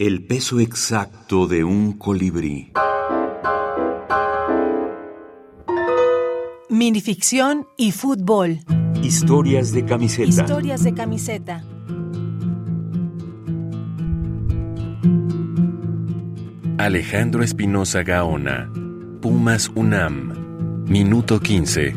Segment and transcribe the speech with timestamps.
[0.00, 2.72] El peso exacto de un colibrí.
[6.70, 8.60] Minificción y fútbol.
[9.02, 10.26] Historias de camiseta.
[10.26, 11.64] Historias de camiseta.
[16.78, 18.72] Alejandro Espinosa Gaona.
[19.20, 20.86] Pumas UNAM.
[20.88, 21.94] Minuto 15.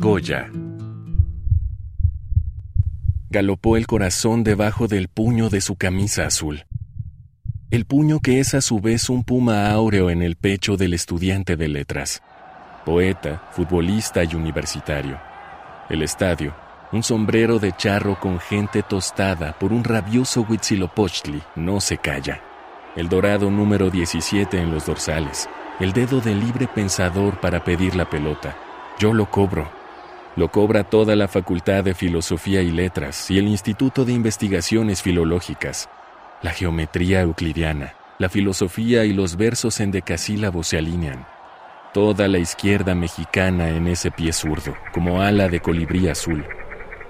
[0.00, 0.50] Goya.
[3.30, 6.64] Galopó el corazón debajo del puño de su camisa azul.
[7.70, 11.56] El puño que es a su vez un puma áureo en el pecho del estudiante
[11.56, 12.22] de letras.
[12.84, 15.18] Poeta, futbolista y universitario.
[15.88, 16.54] El estadio,
[16.92, 22.40] un sombrero de charro con gente tostada por un rabioso Huitzilopochtli, no se calla.
[22.94, 25.48] El dorado número 17 en los dorsales,
[25.80, 28.56] el dedo de libre pensador para pedir la pelota.
[29.00, 29.68] Yo lo cobro.
[30.36, 35.88] Lo cobra toda la Facultad de Filosofía y Letras y el Instituto de Investigaciones Filológicas.
[36.42, 41.26] La geometría euclidiana, la filosofía y los versos en decasílabos se alinean.
[41.92, 46.44] Toda la izquierda mexicana en ese pie zurdo, como ala de colibrí azul.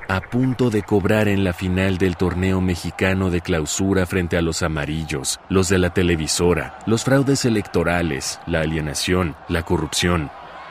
[0.08, 4.62] A punto de cobrar en la final del torneo mexicano de clausura frente a los
[4.62, 10.30] amarillos, los de la televisora, los fraudes electorales, la alienación, la corrupción.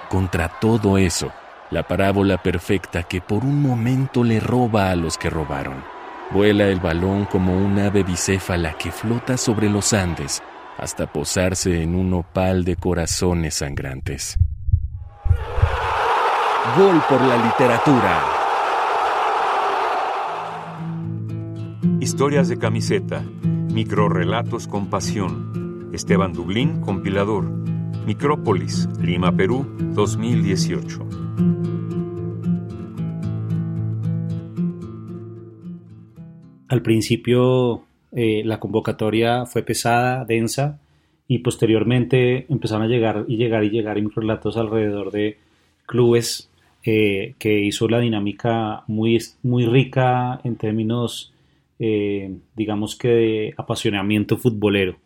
[0.09, 1.31] Contra todo eso,
[1.72, 5.92] la parábola perfecta que por un momento le roba a los que robaron.
[6.34, 10.42] Vuela el balón como un ave bicéfala que flota sobre los Andes
[10.80, 14.36] hasta posarse en un opal de corazones sangrantes.
[16.75, 18.23] Gol por la literatura.
[22.00, 23.23] Historias de camiseta.
[23.72, 25.92] Microrrelatos con pasión.
[25.94, 27.44] Esteban Dublín, compilador.
[28.08, 31.03] Micrópolis, Lima, Perú, 2018.
[36.73, 40.79] Al principio eh, la convocatoria fue pesada, densa,
[41.27, 45.38] y posteriormente empezaron a llegar y llegar y llegar relatos alrededor de
[45.85, 46.49] clubes
[46.83, 51.31] eh, que hizo la dinámica muy, muy rica en términos,
[51.78, 54.97] eh, digamos que de apasionamiento futbolero.